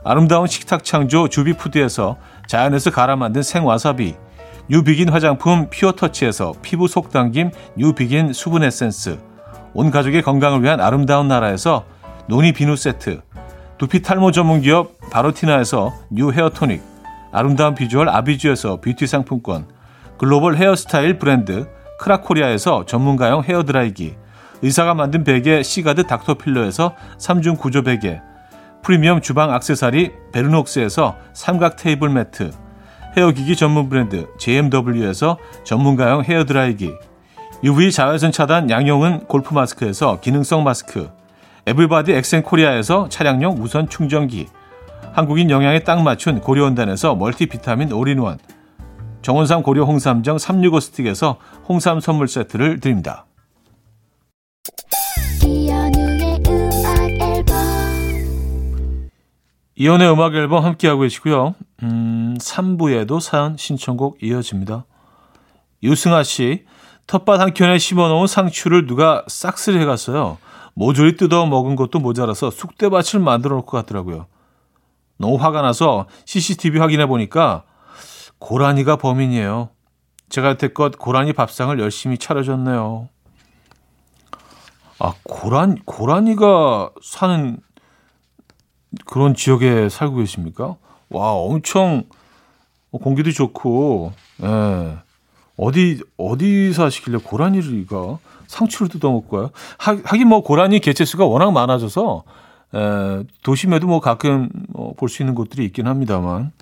아름다운 0.04 0.46
식탁 0.46 0.84
창조 0.84 1.28
주비푸드에서 1.28 2.16
자연에서 2.46 2.90
갈아 2.90 3.16
만든 3.16 3.42
생와사비, 3.42 4.14
뉴비긴 4.68 5.08
화장품 5.08 5.68
피어터치에서 5.68 6.54
피부 6.62 6.86
속당김 6.88 7.50
뉴비긴 7.76 8.32
수분 8.32 8.62
에센스, 8.62 9.18
온 9.74 9.90
가족의 9.90 10.22
건강을 10.22 10.62
위한 10.62 10.80
아름다운 10.80 11.28
나라에서 11.28 11.84
노니 12.26 12.52
비누 12.52 12.76
세트, 12.76 13.20
두피 13.78 14.02
탈모 14.02 14.32
전문 14.32 14.60
기업 14.60 14.92
바로티나에서 15.10 15.94
뉴 16.10 16.32
헤어 16.32 16.50
토닉, 16.50 16.82
아름다운 17.32 17.74
비주얼 17.74 18.08
아비주에서 18.08 18.80
뷰티 18.80 19.06
상품권, 19.06 19.66
글로벌 20.18 20.56
헤어스타일 20.56 21.18
브랜드 21.18 21.68
크라코리아에서 21.98 22.84
전문가용 22.86 23.42
헤어 23.44 23.62
드라이기, 23.62 24.14
의사가 24.62 24.94
만든 24.94 25.24
베개 25.24 25.62
시가드 25.62 26.06
닥터필러에서 26.06 26.94
3중 27.18 27.58
구조 27.58 27.82
베개, 27.82 28.20
프리미엄 28.82 29.20
주방 29.20 29.52
악세사리 29.52 30.12
베르녹스에서 30.32 31.16
삼각 31.32 31.76
테이블 31.76 32.10
매트, 32.10 32.50
헤어기기 33.16 33.56
전문 33.56 33.88
브랜드 33.88 34.26
JMW에서 34.38 35.38
전문가용 35.64 36.24
헤어 36.24 36.44
드라이기, 36.44 36.92
UV 37.62 37.92
자외선 37.92 38.32
차단 38.32 38.70
양용은 38.70 39.26
골프 39.26 39.52
마스크에서 39.52 40.18
기능성 40.20 40.64
마스크, 40.64 41.10
에블바디 41.66 42.12
엑센 42.12 42.42
코리아에서 42.42 43.10
차량용 43.10 43.56
무선 43.56 43.86
충전기, 43.86 44.46
한국인 45.12 45.50
영양에 45.50 45.80
딱 45.80 46.02
맞춘 46.02 46.40
고려원단에서 46.40 47.16
멀티비타민 47.16 47.92
올인원 47.92 48.38
정원삼 49.20 49.62
고려 49.62 49.84
홍삼정 49.84 50.38
365 50.38 50.80
스틱에서 50.80 51.36
홍삼 51.68 52.00
선물 52.00 52.28
세트를 52.28 52.80
드립니다. 52.80 53.26
이연의 59.76 60.12
음악 60.12 60.34
앨범 60.34 60.64
함께하고 60.64 61.02
계시고요. 61.02 61.54
음, 61.82 62.36
3부에도 62.38 63.20
사연 63.20 63.56
신청곡 63.58 64.22
이어집니다. 64.22 64.86
유승아 65.82 66.22
씨, 66.22 66.64
텃밭 67.10 67.40
한켠에 67.40 67.78
심어놓은 67.78 68.28
상추를 68.28 68.86
누가 68.86 69.24
싹쓸이 69.26 69.80
해갔어요. 69.80 70.38
모조리 70.74 71.16
뜯어 71.16 71.44
먹은 71.44 71.74
것도 71.74 71.98
모자라서 71.98 72.52
쑥대밭을 72.52 73.18
만들어 73.18 73.56
놓고 73.56 73.72
갔더라고요. 73.72 74.26
너무 75.16 75.34
화가 75.34 75.60
나서 75.60 76.06
CCTV 76.24 76.78
확인해 76.78 77.06
보니까 77.06 77.64
고라니가 78.38 78.94
범인이에요. 78.94 79.70
제가 80.28 80.50
여태껏 80.50 80.96
고라니 80.96 81.32
밥상을 81.32 81.76
열심히 81.80 82.16
차려줬네요. 82.16 83.08
아, 85.00 85.14
고란, 85.24 85.82
고라니가 85.84 86.92
사는 87.02 87.58
그런 89.06 89.34
지역에 89.34 89.88
살고 89.88 90.18
계십니까? 90.18 90.76
와, 91.08 91.32
엄청 91.32 92.04
공기도 92.92 93.32
좋고, 93.32 94.12
예. 94.44 95.09
어디, 95.60 96.02
어디 96.16 96.72
사시길래 96.72 97.18
고라니가 97.22 98.18
상추를 98.46 98.88
뜯어먹고요? 98.88 99.50
하긴 99.78 100.28
뭐 100.28 100.42
고라니 100.42 100.80
개체수가 100.80 101.26
워낙 101.26 101.52
많아져서, 101.52 102.24
에, 102.74 103.24
도심에도 103.42 103.86
뭐 103.86 104.00
가끔 104.00 104.48
뭐 104.68 104.94
볼수 104.94 105.22
있는 105.22 105.34
곳들이 105.34 105.66
있긴 105.66 105.86
합니다만, 105.86 106.52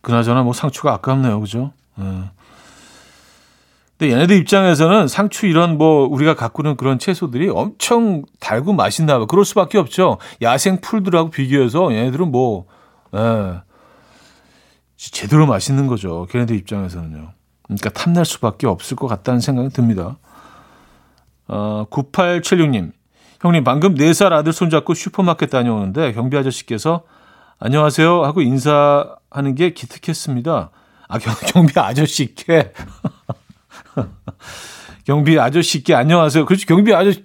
그나저나 0.00 0.44
뭐 0.44 0.52
상추가 0.52 0.92
아깝네요. 0.94 1.40
그죠? 1.40 1.72
에. 1.98 2.02
근데 3.98 4.12
얘네들 4.12 4.36
입장에서는 4.36 5.08
상추 5.08 5.46
이런 5.46 5.76
뭐 5.76 6.06
우리가 6.06 6.34
가꾸는 6.34 6.76
그런 6.76 7.00
채소들이 7.00 7.48
엄청 7.48 8.22
달고 8.38 8.74
맛있나 8.74 9.18
봐. 9.18 9.26
그럴 9.26 9.44
수밖에 9.44 9.78
없죠. 9.78 10.18
야생 10.40 10.80
풀들하고 10.80 11.30
비교해서 11.30 11.92
얘네들은 11.92 12.30
뭐, 12.30 12.66
에, 13.12 13.60
제대로 14.96 15.46
맛있는 15.46 15.88
거죠. 15.88 16.28
걔네들 16.30 16.54
입장에서는요. 16.56 17.32
그러니까 17.76 17.90
탐날 17.90 18.24
수밖에 18.24 18.66
없을 18.66 18.96
것 18.96 19.06
같다는 19.06 19.40
생각이 19.40 19.70
듭니다. 19.70 20.18
어, 21.48 21.86
9876님. 21.90 22.92
형님, 23.40 23.64
방금 23.64 23.94
4살 23.94 24.32
아들 24.32 24.52
손잡고 24.52 24.94
슈퍼마켓 24.94 25.50
다녀오는데 25.50 26.12
경비 26.12 26.36
아저씨께서 26.36 27.02
안녕하세요 27.58 28.24
하고 28.24 28.40
인사하는 28.40 29.54
게 29.56 29.70
기특했습니다. 29.70 30.70
아, 31.08 31.18
경, 31.18 31.34
경비 31.46 31.78
아저씨께. 31.78 32.72
경비 35.04 35.38
아저씨께 35.38 35.94
안녕하세요. 35.94 36.46
그렇지, 36.46 36.66
경비 36.66 36.94
아저씨, 36.94 37.22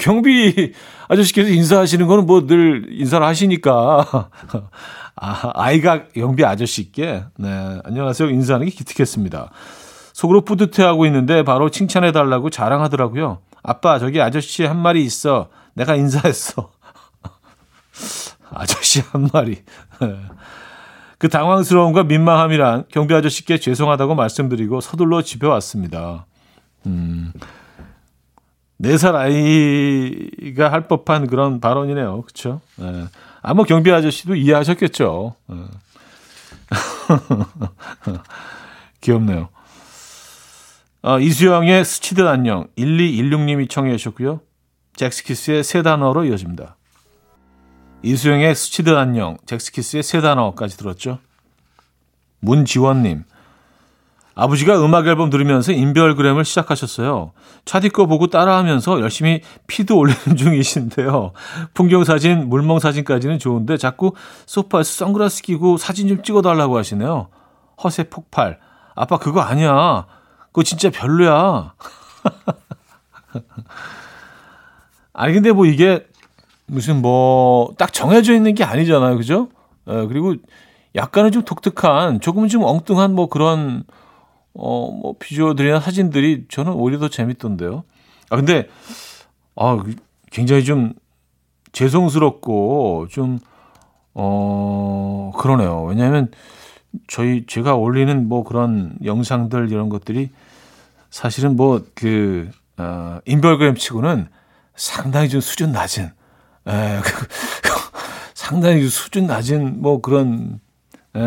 경비 0.00 0.72
아저씨께서 1.08 1.48
인사하시는 1.50 2.06
거는 2.06 2.26
뭐 2.26 2.46
늘 2.46 2.86
인사를 2.90 3.24
하시니까. 3.26 4.30
아, 5.18 5.50
아이가 5.54 6.02
영비 6.16 6.44
아저씨께, 6.44 7.24
네, 7.38 7.80
안녕하세요. 7.84 8.28
인사하는 8.28 8.66
게 8.66 8.72
기특했습니다. 8.72 9.50
속으로 10.12 10.44
뿌듯해하고 10.44 11.06
있는데 11.06 11.42
바로 11.42 11.70
칭찬해 11.70 12.12
달라고 12.12 12.50
자랑하더라고요. 12.50 13.38
아빠, 13.62 13.98
저기 13.98 14.20
아저씨 14.20 14.64
한 14.64 14.78
마리 14.78 15.02
있어. 15.04 15.48
내가 15.74 15.94
인사했어. 15.94 16.70
아저씨 18.52 19.00
한 19.00 19.28
마리. 19.32 19.62
네. 20.00 20.16
그 21.18 21.30
당황스러움과 21.30 22.04
민망함이란 22.04 22.84
경비 22.90 23.14
아저씨께 23.14 23.58
죄송하다고 23.58 24.14
말씀드리고 24.14 24.82
서둘러 24.82 25.22
집에 25.22 25.46
왔습니다. 25.46 26.26
음, 26.84 27.32
4살 28.80 29.14
아이가 29.14 30.70
할 30.70 30.86
법한 30.86 31.28
그런 31.28 31.60
발언이네요. 31.60 32.22
그쵸? 32.22 32.60
네. 32.76 33.06
아마 33.42 33.64
경비 33.64 33.90
아저씨도 33.90 34.34
이해하셨겠죠. 34.34 35.34
네. 35.46 35.56
귀엽네요. 39.00 39.48
어, 41.02 41.20
이수영의 41.20 41.84
스치듯 41.84 42.26
안녕 42.26 42.66
1216님이 42.76 43.70
청해 43.70 43.96
주셨고요. 43.96 44.40
잭스키스의 44.96 45.62
세 45.62 45.82
단어로 45.82 46.24
이어집니다. 46.24 46.76
이수영의 48.02 48.54
스치듯 48.54 48.96
안녕, 48.96 49.36
잭스키스의 49.46 50.02
세 50.02 50.20
단어까지 50.20 50.76
들었죠. 50.76 51.18
문지원님, 52.40 53.24
아버지가 54.36 54.84
음악 54.84 55.06
앨범 55.06 55.30
들으면서 55.30 55.72
인별그램을 55.72 56.44
시작하셨어요. 56.44 57.32
차디 57.64 57.88
거 57.88 58.04
보고 58.06 58.26
따라하면서 58.26 59.00
열심히 59.00 59.40
피도 59.66 59.96
올리는 59.98 60.20
중이신데요. 60.36 61.32
풍경 61.72 62.04
사진, 62.04 62.48
물멍 62.50 62.78
사진까지는 62.78 63.38
좋은데 63.38 63.78
자꾸 63.78 64.12
소파에서 64.44 64.92
선글라스 64.92 65.42
끼고 65.42 65.78
사진 65.78 66.06
좀 66.06 66.22
찍어달라고 66.22 66.76
하시네요. 66.76 67.28
허세 67.82 68.04
폭발. 68.10 68.58
아빠 68.94 69.16
그거 69.18 69.40
아니야. 69.40 70.06
그거 70.48 70.62
진짜 70.62 70.90
별로야. 70.90 71.72
아니 75.14 75.32
근데 75.32 75.50
뭐 75.50 75.64
이게 75.66 76.06
무슨 76.66 77.00
뭐 77.00 77.74
딱 77.78 77.92
정해져 77.92 78.34
있는 78.34 78.54
게 78.54 78.64
아니잖아요. 78.64 79.16
그죠? 79.16 79.48
에, 79.88 80.06
그리고 80.06 80.34
약간은 80.94 81.32
좀 81.32 81.42
독특한 81.42 82.20
조금 82.20 82.48
좀 82.48 82.62
엉뚱한 82.64 83.14
뭐 83.14 83.28
그런 83.28 83.84
어, 84.58 84.90
뭐, 84.90 85.14
비주얼들이나 85.18 85.80
사진들이 85.80 86.46
저는 86.48 86.72
오히려 86.72 86.98
더 86.98 87.08
재밌던데요. 87.08 87.84
아, 88.30 88.36
근데, 88.36 88.68
아, 89.54 89.82
굉장히 90.30 90.64
좀 90.64 90.94
죄송스럽고 91.72 93.08
좀, 93.10 93.38
어, 94.14 95.32
그러네요. 95.36 95.84
왜냐하면 95.84 96.30
저희, 97.06 97.44
제가 97.46 97.74
올리는 97.74 98.28
뭐 98.28 98.44
그런 98.44 98.96
영상들 99.04 99.70
이런 99.70 99.90
것들이 99.90 100.30
사실은 101.10 101.56
뭐 101.56 101.84
그, 101.94 102.50
어, 102.78 103.18
인별그램 103.26 103.76
치고는 103.76 104.28
상당히 104.74 105.28
좀 105.28 105.40
수준 105.40 105.72
낮은, 105.72 106.04
에, 106.66 107.00
그, 107.02 107.26
상당히 108.34 108.88
수준 108.88 109.26
낮은 109.26 109.82
뭐 109.82 110.00
그런, 110.00 110.60
에, 111.14 111.20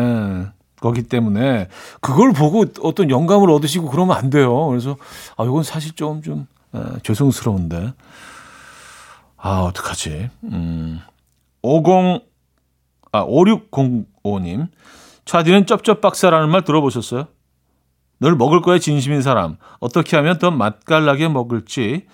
거기 0.80 1.02
때문에 1.02 1.68
그걸 2.00 2.32
보고 2.32 2.64
어떤 2.82 3.10
영감을 3.10 3.50
얻으시고 3.50 3.88
그러면 3.88 4.16
안 4.16 4.30
돼요. 4.30 4.66
그래서 4.68 4.96
아 5.36 5.44
이건 5.44 5.62
사실 5.62 5.94
좀좀 5.94 6.46
죄송스러운데 7.02 7.92
아 9.36 9.60
어떡하지? 9.60 10.30
음. 10.44 11.00
50 11.62 12.30
아, 13.12 13.24
5605님. 13.26 14.68
차디는 15.24 15.66
쩝쩝 15.66 16.00
박사라는 16.00 16.48
말 16.48 16.62
들어보셨어요? 16.62 17.26
늘 18.20 18.36
먹을 18.36 18.60
거에 18.60 18.78
진심인 18.78 19.22
사람. 19.22 19.56
어떻게 19.78 20.16
하면 20.16 20.38
더 20.38 20.50
맛깔나게 20.50 21.28
먹을지 21.28 22.06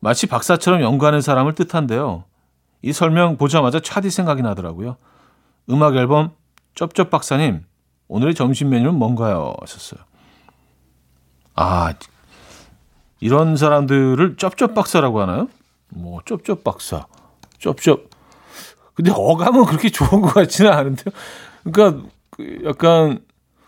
마치 0.00 0.26
박사처럼 0.26 0.80
연구하는 0.80 1.20
사람을 1.20 1.54
뜻한데요. 1.54 2.24
이 2.82 2.92
설명 2.92 3.36
보자마자 3.36 3.80
차디 3.80 4.10
생각이 4.10 4.42
나더라고요. 4.42 4.96
음악 5.70 5.96
앨범 5.96 6.30
쩝쩝 6.74 7.10
박사님 7.10 7.64
오늘의 8.12 8.34
점심 8.34 8.68
메뉴는 8.68 8.94
뭔가요? 8.94 9.54
하셨어요. 9.62 9.98
아, 11.54 11.94
이런 13.20 13.56
사람들을 13.56 14.36
쩝쩝 14.36 14.74
박사라고 14.74 15.22
하나요? 15.22 15.48
뭐, 15.88 16.20
쩝쩝 16.26 16.62
박사. 16.62 17.06
쩝쩝. 17.58 18.10
근데 18.92 19.10
어감은 19.14 19.64
그렇게 19.64 19.88
좋은 19.88 20.20
것 20.20 20.34
같지는 20.34 20.70
않은데요. 20.70 21.14
그러니까, 21.64 22.06
약간, 22.66 23.20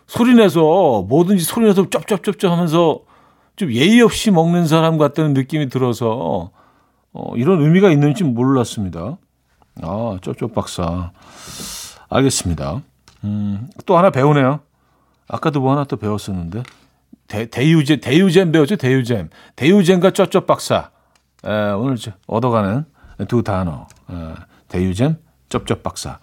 소리내서, 0.08 1.06
뭐든지 1.08 1.42
소리내서 1.42 1.88
쩝쩝쩝쩝 1.88 2.52
하면서 2.52 3.00
좀 3.56 3.72
예의 3.72 4.02
없이 4.02 4.30
먹는 4.30 4.66
사람 4.66 4.98
같다는 4.98 5.32
느낌이 5.32 5.70
들어서, 5.70 6.50
어, 7.14 7.36
이런 7.36 7.62
의미가 7.62 7.90
있는지 7.90 8.24
몰랐습니다. 8.24 9.16
아, 9.80 10.18
쩝쩝 10.20 10.54
박사. 10.54 11.12
알겠습니다. 12.10 12.82
음, 13.24 13.68
또 13.86 13.96
하나 13.96 14.10
배우네요. 14.10 14.60
아까도 15.28 15.60
뭐 15.60 15.72
하나 15.72 15.84
또 15.84 15.96
배웠었는데. 15.96 16.62
대, 17.26 17.46
대유잼, 17.46 18.00
대유잼 18.00 18.52
배웠죠? 18.52 18.76
대유잼. 18.76 19.30
대유잼과 19.56 20.10
쩝쩝 20.10 20.46
박사. 20.46 20.90
에, 21.44 21.70
오늘 21.72 21.96
얻어가는 22.26 22.84
두 23.28 23.42
단어. 23.42 23.86
에, 24.10 24.14
대유잼, 24.68 25.18
쩝쩝 25.48 25.82
박사. 25.82 26.18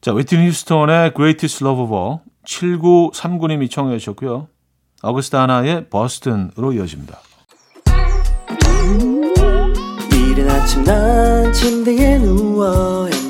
자, 0.00 0.12
웨이트니 0.12 0.46
휴스턴의 0.48 1.14
Greatest 1.14 1.64
Love 1.64 1.84
of 1.84 1.94
All 1.94 2.18
7939님이 2.44 3.70
청해 3.70 3.98
주셨고요. 3.98 4.48
어거스트 5.02 5.36
하나의 5.36 5.88
버스턴으로 5.88 6.72
이어집니다. 6.74 7.18
이른 10.12 10.50
아침 10.50 10.84
난 10.84 11.52
침대에 11.52 12.18
누워 12.18 13.08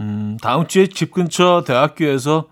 음, 0.00 0.36
다음 0.42 0.66
주에 0.66 0.86
집 0.88 1.12
근처 1.12 1.64
대학교에서 1.66 2.48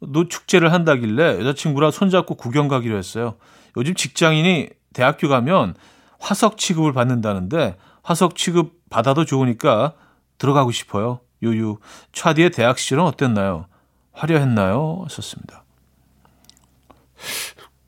노 0.00 0.28
축제를 0.28 0.72
한다길래 0.72 1.40
여자친구랑 1.40 1.90
손잡고 1.90 2.36
구경 2.36 2.68
가기로 2.68 2.96
했어요. 2.96 3.36
요즘 3.76 3.94
직장인이 3.94 4.70
대학교 4.92 5.28
가면 5.28 5.74
화석 6.18 6.56
취급을 6.56 6.92
받는다는데 6.92 7.76
화석 8.02 8.36
취급 8.36 8.88
받아도 8.90 9.24
좋으니까 9.24 9.94
들어가고 10.38 10.70
싶어요. 10.70 11.20
유유. 11.42 11.78
차디의 12.12 12.50
대학 12.50 12.78
시절은 12.78 13.04
어땠나요? 13.04 13.66
화려했나요? 14.12 15.06
썼습니다. 15.08 15.64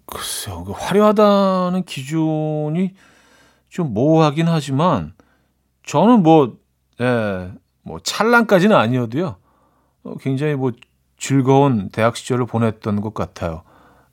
글쎄요. 0.07 0.65
그 0.65 0.73
화려하다는 0.73 1.85
기준이 1.85 2.95
좀 3.69 3.95
모호하긴 3.95 4.49
하지만 4.49 5.15
저는 5.87 6.23
뭐, 6.23 6.59
예, 7.01 7.53
뭐 7.91 7.99
찰랑까지는 8.03 8.77
아니어도요. 8.77 9.37
어, 10.05 10.15
굉장히 10.21 10.55
뭐 10.55 10.73
즐거운 11.19 11.91
대학 11.91 12.17
시절을 12.17 12.47
보냈던 12.47 13.01
것 13.01 13.15
같아요. 13.15 13.63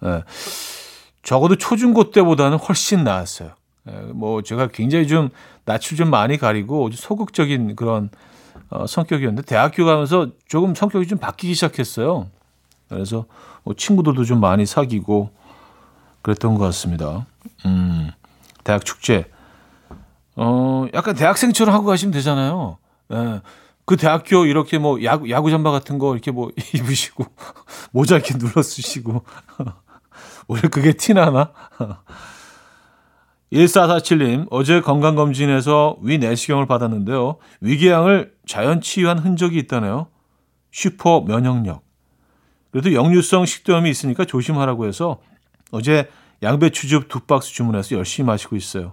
예. 0.03 0.23
적어도 1.23 1.55
초중고 1.57 2.11
때보다는 2.11 2.57
훨씬 2.57 3.03
나았어요. 3.03 3.51
예, 3.89 3.91
뭐 4.13 4.41
제가 4.41 4.67
굉장히 4.67 5.07
좀 5.07 5.29
낯을 5.65 5.95
좀 5.95 6.09
많이 6.09 6.37
가리고 6.37 6.89
소극적인 6.91 7.75
그런 7.75 8.09
어, 8.69 8.87
성격이었는데 8.87 9.45
대학교 9.45 9.85
가면서 9.85 10.29
조금 10.47 10.73
성격이 10.73 11.07
좀 11.07 11.19
바뀌기 11.19 11.53
시작했어요. 11.53 12.27
그래서 12.89 13.25
뭐 13.63 13.73
친구들도 13.75 14.23
좀 14.25 14.39
많이 14.39 14.65
사귀고 14.65 15.29
그랬던 16.23 16.55
것 16.55 16.63
같습니다. 16.65 17.25
음, 17.65 18.11
대학 18.63 18.83
축제. 18.83 19.25
어, 20.35 20.87
약간 20.93 21.15
대학생처럼 21.15 21.73
하고 21.73 21.85
가시면 21.85 22.11
되잖아요. 22.11 22.77
예. 23.13 23.41
그 23.87 23.95
대학교 23.95 24.45
이렇게 24.45 24.77
뭐 24.77 25.01
야구, 25.05 25.29
야구 25.29 25.49
잠바 25.49 25.71
같은 25.71 25.97
거 25.97 26.11
이렇게 26.11 26.29
뭐 26.29 26.51
입으시고 26.75 27.25
모자 27.91 28.17
이렇게 28.17 28.37
눌러 28.37 28.61
쓰시고 28.61 29.23
오늘 30.49 30.63
그게 30.69 30.91
티나나? 30.91 31.53
1447님, 33.53 34.47
어제 34.51 34.81
건강검진에서 34.81 35.99
위 36.01 36.17
내시경을 36.17 36.65
받았는데요. 36.65 37.37
위궤양을 37.61 38.33
자연 38.45 38.81
치유한 38.81 39.19
흔적이 39.19 39.59
있다네요. 39.59 40.07
슈퍼 40.69 41.21
면역력. 41.21 41.81
그래도 42.71 42.91
역류성 42.93 43.45
식도염이 43.45 43.89
있으니까 43.89 44.25
조심하라고 44.25 44.85
해서 44.85 45.21
어제 45.71 46.09
양배추즙 46.43 47.07
두 47.07 47.21
박스 47.21 47.53
주문해서 47.53 47.95
열심히 47.95 48.27
마시고 48.27 48.57
있어요. 48.57 48.91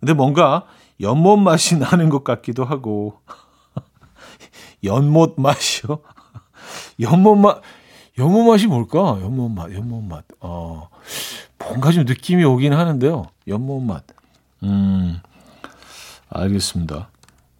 근데 0.00 0.12
뭔가 0.12 0.66
연못 1.00 1.38
맛이 1.38 1.78
나는 1.78 2.10
것 2.10 2.24
같기도 2.24 2.66
하고. 2.66 3.22
연못 4.84 5.34
맛이요? 5.38 6.00
연못 7.00 7.36
맛, 7.36 7.60
연못 8.18 8.44
맛이 8.44 8.66
뭘까? 8.66 9.18
연못 9.22 9.50
맛, 9.50 9.72
연못 9.72 10.02
맛. 10.02 10.24
어, 10.40 10.88
뭔가 11.58 11.92
좀 11.92 12.04
느낌이 12.04 12.44
오긴 12.44 12.72
하는데요. 12.72 13.26
연못 13.46 13.80
맛. 13.82 14.04
음, 14.62 15.20
알겠습니다. 16.30 17.10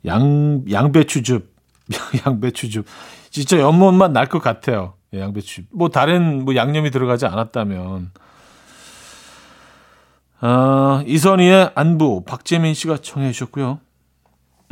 양, 0.07 0.65
양배추즙. 0.71 1.55
양배추즙. 2.27 2.87
진짜 3.31 3.59
연못 3.59 3.93
맛 3.95 4.11
날 4.11 4.27
것 4.29 4.41
같아요. 4.41 4.95
예, 5.15 5.21
양배추. 5.21 5.63
뭐 5.71 5.89
다른 5.89 6.45
뭐 6.45 6.55
양념이 6.55 6.91
들어가지 6.91 7.27
않았다면. 7.27 8.11
아, 10.41 11.03
이선희의 11.07 11.73
안부 11.75 12.23
박재민 12.25 12.75
씨가 12.75 12.99
청해 12.99 13.33
주셨고요. 13.33 13.81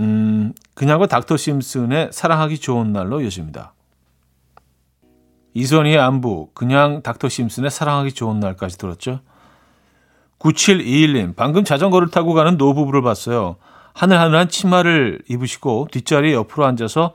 음, 0.00 0.52
그냥과 0.74 1.06
닥터 1.06 1.36
심슨의 1.36 2.10
사랑하기 2.12 2.58
좋은 2.58 2.92
날로 2.92 3.20
이어집니다. 3.20 3.74
이선희의 5.54 5.98
안부, 5.98 6.50
그냥 6.52 7.02
닥터 7.02 7.28
심슨의 7.28 7.70
사랑하기 7.70 8.12
좋은 8.12 8.40
날까지 8.40 8.76
들었죠. 8.76 9.20
9721님, 10.38 11.34
방금 11.34 11.64
자전거를 11.64 12.08
타고 12.08 12.34
가는 12.34 12.58
노부부를 12.58 13.00
봤어요. 13.00 13.56
하늘하늘한 13.94 14.50
치마를 14.50 15.22
입으시고 15.30 15.88
뒷자리에 15.90 16.34
옆으로 16.34 16.66
앉아서 16.66 17.14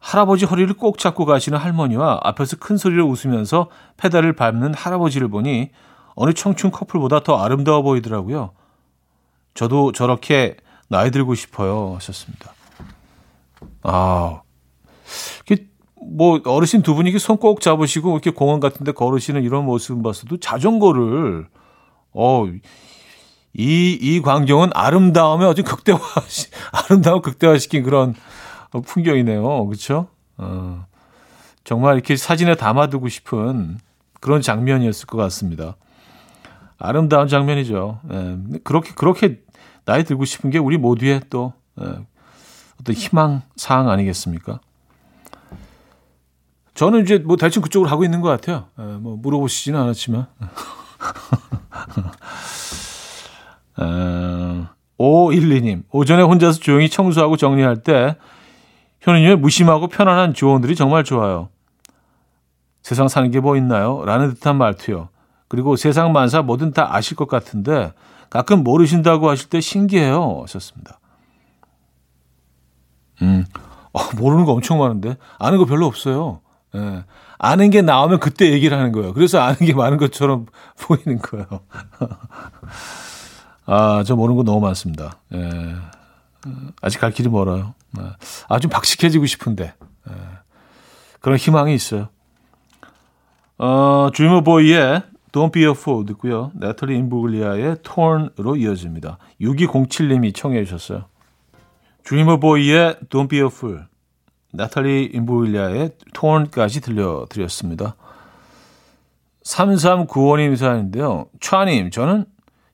할아버지 0.00 0.44
허리를 0.44 0.74
꼭 0.74 0.98
잡고 0.98 1.24
가시는 1.24 1.58
할머니와 1.58 2.20
앞에서 2.24 2.56
큰 2.56 2.76
소리로 2.76 3.06
웃으면서 3.06 3.70
페달을 3.96 4.32
밟는 4.34 4.74
할아버지를 4.74 5.28
보니 5.28 5.70
어느 6.16 6.32
청춘 6.32 6.72
커플보다 6.72 7.20
더 7.20 7.36
아름다워 7.36 7.82
보이더라고요. 7.82 8.50
저도 9.54 9.92
저렇게 9.92 10.56
나이 10.88 11.10
들고 11.10 11.34
싶어요. 11.34 11.94
하셨습니다. 11.96 12.52
아, 13.82 14.42
뭐 16.08 16.40
어르신 16.44 16.82
두 16.82 16.94
분이 16.94 17.16
손 17.18 17.36
꼭 17.38 17.60
잡으시고 17.60 18.12
이렇게 18.12 18.30
공원 18.30 18.60
같은데 18.60 18.92
걸으시는 18.92 19.42
이런 19.42 19.64
모습 19.64 20.02
봤어도 20.02 20.38
자전거를 20.38 21.48
어. 22.12 22.46
이, 23.58 23.98
이 24.00 24.20
광경은 24.20 24.70
아름다움에 24.74 25.46
아주 25.46 25.62
극대화, 25.64 25.98
아름다움 26.72 27.22
극대화시킨 27.22 27.84
그런 27.84 28.14
풍경이네요. 28.84 29.66
그렇죠? 29.66 30.08
어, 30.36 30.84
정말 31.64 31.94
이렇게 31.94 32.16
사진에 32.16 32.54
담아두고 32.56 33.08
싶은 33.08 33.78
그런 34.20 34.42
장면이었을 34.42 35.06
것 35.06 35.16
같습니다. 35.16 35.76
아름다운 36.78 37.28
장면이죠. 37.28 38.00
예, 38.12 38.36
그렇게 38.62 38.92
그렇게 38.94 39.40
나이 39.86 40.04
들고 40.04 40.24
싶은 40.26 40.50
게 40.50 40.58
우리 40.58 40.76
모두의 40.76 41.22
또 41.30 41.54
예, 41.80 41.84
어떤 42.80 42.94
희망 42.94 43.42
사항 43.56 43.88
아니겠습니까? 43.88 44.60
저는 46.74 47.02
이제 47.04 47.18
뭐 47.18 47.36
대충 47.36 47.62
그쪽으로 47.62 47.90
하고 47.90 48.04
있는 48.04 48.20
것 48.20 48.28
같아요. 48.28 48.66
예, 48.78 48.82
뭐 48.82 49.16
물어보시지는 49.16 49.80
않았지만. 49.80 50.26
어, 53.78 54.68
512님, 54.98 55.82
오전에 55.90 56.22
혼자서 56.22 56.60
조용히 56.60 56.88
청소하고 56.88 57.36
정리할 57.36 57.82
때 57.82 58.16
현우님의 59.00 59.36
무심하고 59.36 59.88
편안한 59.88 60.34
조언들이 60.34 60.74
정말 60.74 61.04
좋아요. 61.04 61.48
세상 62.82 63.08
사는 63.08 63.30
게 63.30 63.40
뭐 63.40 63.56
있나요? 63.56 64.04
라는 64.04 64.34
듯한 64.34 64.56
말투요. 64.56 65.08
그리고 65.48 65.76
세상 65.76 66.12
만사 66.12 66.42
뭐든 66.42 66.72
다 66.72 66.94
아실 66.94 67.16
것 67.16 67.28
같은데 67.28 67.92
가끔 68.30 68.64
모르신다고 68.64 69.28
하실 69.28 69.48
때 69.48 69.60
신기해요. 69.60 70.40
하셨습니다. 70.42 70.98
음, 73.22 73.44
어, 73.92 74.00
모르는 74.16 74.44
거 74.44 74.52
엄청 74.52 74.78
많은데 74.78 75.16
아는 75.38 75.58
거 75.58 75.64
별로 75.64 75.86
없어요. 75.86 76.40
예. 76.74 77.04
아는 77.38 77.70
게 77.70 77.82
나오면 77.82 78.20
그때 78.20 78.50
얘기를 78.52 78.76
하는 78.76 78.92
거예요. 78.92 79.14
그래서 79.14 79.40
아는 79.40 79.56
게 79.58 79.74
많은 79.74 79.98
것처럼 79.98 80.46
보이는 80.80 81.18
거예요. 81.18 81.46
아, 83.66 84.02
저 84.06 84.16
모르는 84.16 84.36
거 84.36 84.42
너무 84.42 84.60
많습니다. 84.60 85.18
예. 85.34 85.76
아직 86.80 87.00
갈 87.00 87.10
길이 87.10 87.28
멀어요. 87.28 87.74
아, 88.48 88.58
좀 88.58 88.70
박식해지고 88.70 89.26
싶은데. 89.26 89.74
예. 90.08 90.12
그런 91.20 91.38
희망이 91.38 91.74
있어요. 91.74 92.08
어, 93.58 94.10
드리머보이의 94.14 95.02
Don't 95.32 95.52
Be 95.52 95.64
a 95.64 95.70
Fool 95.70 96.06
듣고요. 96.06 96.52
나탈리 96.54 96.96
임브룰리아의 96.96 97.76
Torn으로 97.82 98.56
이어집니다. 98.56 99.18
6207님이 99.40 100.34
청해 100.34 100.64
주셨어요. 100.64 101.04
드리머보이의 102.06 102.96
Don't 103.10 103.28
Be 103.28 103.40
a 103.40 103.46
Fool, 103.46 103.84
나탈리 104.52 105.10
임브룰리아의 105.12 105.90
Torn까지 106.14 106.80
들려드렸습니다. 106.80 107.96
3395님 109.42 110.56
사연인데요. 110.56 111.26
차님, 111.40 111.90
저는, 111.90 112.24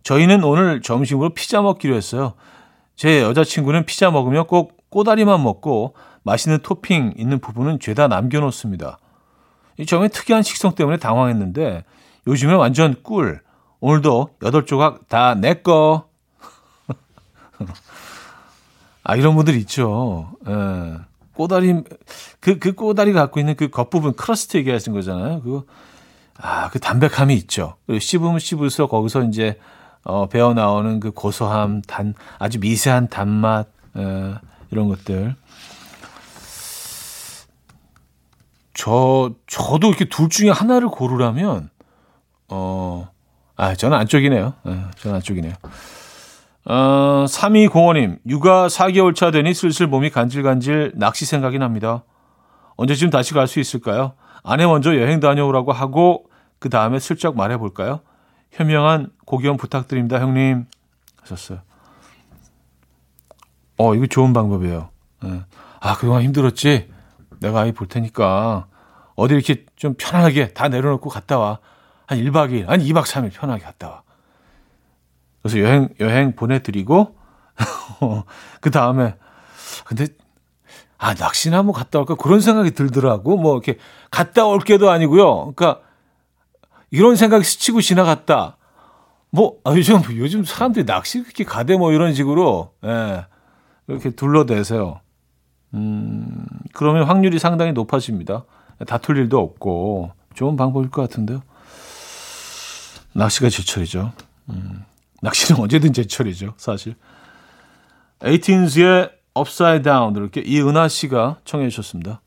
저희는 0.02 0.44
오늘 0.44 0.80
점심으로 0.82 1.30
피자 1.30 1.62
먹기로 1.62 1.94
했어요. 1.94 2.34
제 2.94 3.22
여자친구는 3.22 3.86
피자 3.86 4.10
먹으면 4.10 4.46
꼭 4.46 4.90
꼬다리만 4.90 5.42
먹고 5.42 5.94
맛있는 6.22 6.58
토핑 6.62 7.14
있는 7.16 7.40
부분은 7.40 7.80
죄다 7.80 8.08
남겨놓습니다. 8.08 8.98
이 9.78 9.86
점의 9.86 10.10
특이한 10.10 10.42
식성 10.42 10.74
때문에 10.74 10.98
당황했는데 10.98 11.84
요즘에 12.26 12.54
완전 12.54 12.96
꿀. 13.02 13.40
오늘도 13.80 14.36
여덟 14.42 14.64
조각 14.64 15.08
다 15.08 15.34
내 15.34 15.54
거. 15.54 16.08
아, 19.04 19.16
이런 19.16 19.34
분들 19.34 19.56
있죠. 19.56 20.32
예. 20.46 20.98
꼬다리, 21.34 21.82
그, 22.40 22.58
그 22.58 22.74
꼬다리 22.74 23.12
갖고 23.12 23.40
있는 23.40 23.56
그 23.56 23.68
겉부분, 23.70 24.14
crust 24.14 24.56
얘기하신 24.58 24.92
거잖아요. 24.92 25.42
그거, 25.42 25.64
아, 26.38 26.68
그 26.70 26.78
담백함이 26.78 27.34
있죠. 27.34 27.76
씹으면 27.98 28.38
씹을수록 28.38 28.90
거기서 28.90 29.24
이제, 29.24 29.58
어, 30.04 30.28
배어 30.28 30.52
나오는 30.54 31.00
그 31.00 31.10
고소함, 31.10 31.82
단, 31.82 32.14
아주 32.38 32.60
미세한 32.60 33.08
단맛, 33.08 33.66
예, 33.96 34.34
이런 34.70 34.88
것들. 34.88 35.34
저, 38.74 39.32
저도 39.46 39.88
이렇게 39.88 40.04
둘 40.06 40.28
중에 40.28 40.50
하나를 40.50 40.88
고르라면, 40.88 41.70
어, 42.54 43.08
아, 43.56 43.74
저는 43.74 43.96
안쪽이네요. 43.96 44.52
예, 44.66 44.78
저는 44.98 45.16
안쪽이네요. 45.16 45.54
어, 46.66 47.24
3205님, 47.26 48.18
육아 48.26 48.66
4개월 48.66 49.14
차 49.14 49.30
되니 49.30 49.54
슬슬 49.54 49.86
몸이 49.86 50.10
간질간질 50.10 50.92
낚시 50.96 51.24
생각이 51.24 51.58
납니다. 51.58 52.04
언제쯤 52.76 53.08
다시 53.10 53.32
갈 53.32 53.46
수 53.46 53.58
있을까요? 53.58 54.12
아내 54.44 54.66
먼저 54.66 54.94
여행 54.96 55.18
다녀오라고 55.18 55.72
하고, 55.72 56.26
그 56.58 56.68
다음에 56.68 56.98
슬쩍 56.98 57.36
말해볼까요? 57.36 58.00
현명한 58.50 59.10
고견 59.24 59.56
부탁드립니다, 59.56 60.20
형님. 60.20 60.66
하셨어요. 61.22 61.60
어, 63.78 63.94
이거 63.94 64.06
좋은 64.06 64.32
방법이에요. 64.34 64.90
네. 65.22 65.40
아, 65.80 65.96
그동안 65.96 66.22
힘들었지? 66.22 66.90
내가 67.40 67.60
아이 67.60 67.72
볼 67.72 67.88
테니까, 67.88 68.66
어디 69.16 69.34
이렇게 69.34 69.64
좀 69.76 69.94
편하게 69.96 70.52
다 70.52 70.68
내려놓고 70.68 71.08
갔다 71.08 71.38
와. 71.38 71.58
한 72.12 72.18
1박 72.18 72.50
2일, 72.50 72.68
아니 72.68 72.84
2박 72.92 73.04
3일 73.04 73.32
편하게 73.32 73.64
갔다 73.64 73.88
와. 73.88 74.02
그래서 75.42 75.58
여행, 75.60 75.88
여행 75.98 76.34
보내드리고, 76.34 77.16
그 78.60 78.70
다음에, 78.70 79.16
근데, 79.84 80.06
아, 80.98 81.14
낚시나 81.14 81.58
한번 81.58 81.72
갔다 81.72 81.98
올까? 81.98 82.14
그런 82.14 82.40
생각이 82.40 82.72
들더라고. 82.72 83.36
뭐, 83.36 83.54
이렇게, 83.54 83.78
갔다 84.10 84.46
올 84.46 84.60
게도 84.60 84.90
아니고요. 84.90 85.52
그러니까, 85.54 85.80
이런 86.90 87.16
생각이 87.16 87.42
스치고 87.44 87.80
지나갔다. 87.80 88.56
뭐, 89.30 89.56
아, 89.64 89.72
요즘, 89.72 90.00
요즘 90.16 90.44
사람들이 90.44 90.84
낚시 90.84 91.22
그렇게 91.22 91.44
가대 91.44 91.76
뭐 91.76 91.92
이런 91.92 92.12
식으로, 92.14 92.74
예, 92.84 93.24
이렇게 93.88 94.10
둘러대세요. 94.10 95.00
음, 95.74 96.46
그러면 96.74 97.04
확률이 97.04 97.38
상당히 97.38 97.72
높아집니다. 97.72 98.44
다툴 98.86 99.16
일도 99.16 99.40
없고, 99.40 100.12
좋은 100.34 100.56
방법일 100.56 100.90
것 100.90 101.02
같은데요. 101.02 101.42
낚시가 103.14 103.48
제철이죠. 103.48 104.12
음. 104.50 104.84
낚시는 105.20 105.60
언제든 105.62 105.92
제철이죠, 105.92 106.54
사실. 106.56 106.94
에이틴즈의 108.24 109.10
Upside 109.38 109.82
Down 109.82 110.14
이렇게 110.16 110.40
이은하 110.40 110.88
씨가 110.88 111.38
청해 111.44 111.68
주셨습니다. 111.70 112.20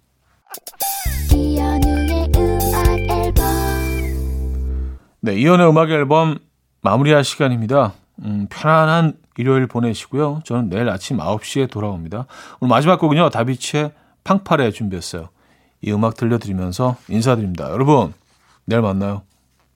네, 5.22 5.36
이연의 5.36 5.70
음악 5.70 5.90
앨범 5.90 6.38
마무리할 6.82 7.24
시간입니다. 7.24 7.94
음, 8.24 8.48
편안한 8.50 9.14
일요일 9.38 9.68
보내시고요. 9.68 10.42
저는 10.46 10.70
내일 10.70 10.88
아침 10.90 11.18
9시에 11.18 11.70
돌아옵니다. 11.70 12.26
오늘 12.60 12.70
마지막 12.70 13.00
곡은요. 13.00 13.30
다비치의 13.30 13.92
팡파레 14.24 14.72
준비했어요. 14.72 15.30
이 15.82 15.92
음악 15.92 16.16
들려드리면서 16.16 16.98
인사드립니다. 17.10 17.70
여러분, 17.72 18.14
내일 18.66 18.82
만나요. 18.82 19.24